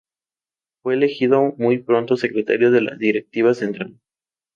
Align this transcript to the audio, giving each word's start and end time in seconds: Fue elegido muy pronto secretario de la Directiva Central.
Fue 0.81 0.95
elegido 0.95 1.53
muy 1.59 1.77
pronto 1.77 2.17
secretario 2.17 2.71
de 2.71 2.81
la 2.81 2.95
Directiva 2.95 3.53
Central. 3.53 3.99